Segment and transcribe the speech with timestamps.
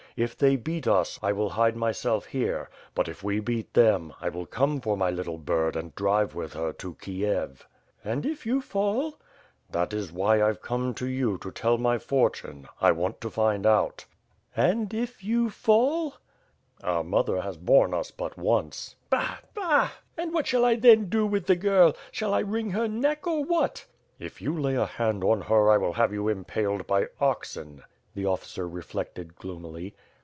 [0.17, 4.27] If they beat us, I will hide myself here; but if we beat them, I
[4.27, 7.65] will come for my little bird and drive with her to Kiev."
[8.03, 9.17] "And if you fall?"
[9.69, 12.67] "That is why Pve come to you to tell my fortune.
[12.81, 14.03] I want to find out."
[14.53, 16.15] "And if you fall?"
[16.83, 19.37] "Our mother has borne us but once." "Bah!
[19.53, 19.91] bah!
[20.17, 21.95] And what shall I then do with the girl?
[22.11, 23.85] Shall I wring her neck, or what?"
[24.19, 27.83] "If you lay a hand on her I will have you impaled by oxen."
[28.13, 29.95] The officer reflected gloomily.